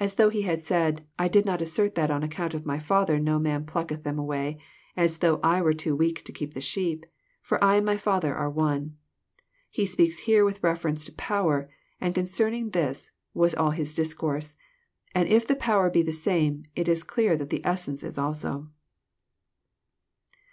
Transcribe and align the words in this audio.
As 0.00 0.16
though 0.16 0.28
He 0.28 0.42
had 0.42 0.60
said, 0.60 1.06
I 1.20 1.28
did 1.28 1.46
not 1.46 1.60
as8ert 1.60 1.94
that 1.94 2.10
on 2.10 2.24
account 2.24 2.52
of 2.52 2.64
the 2.64 2.80
Father 2.80 3.20
no 3.20 3.38
man 3.38 3.64
plucketh 3.64 4.02
them 4.02 4.18
away, 4.18 4.58
as 4.96 5.18
though 5.18 5.38
I 5.40 5.62
were 5.62 5.72
too 5.72 5.94
weak 5.94 6.24
to 6.24 6.32
keep 6.32 6.54
the 6.54 6.60
sheep. 6.60 7.06
For 7.40 7.62
I 7.62 7.76
and 7.76 7.86
the 7.86 7.96
Father 7.96 8.34
are 8.34 8.50
one. 8.50 8.96
He 9.70 9.86
speaks 9.86 10.18
here 10.18 10.44
with 10.44 10.64
reference 10.64 11.04
to 11.04 11.12
power, 11.12 11.70
for 12.00 12.10
concerning 12.10 12.70
this 12.70 13.12
was 13.34 13.54
all 13.54 13.70
His 13.70 13.94
discourse; 13.94 14.56
and 15.14 15.28
if 15.28 15.46
the 15.46 15.54
power 15.54 15.90
be 15.90 16.02
the 16.02 16.12
same. 16.12 16.64
It 16.74 16.88
is 16.88 17.04
clear 17.04 17.36
that 17.36 17.50
the 17.50 17.64
essence 17.64 18.02
is 18.02 18.18
also." 18.18 18.68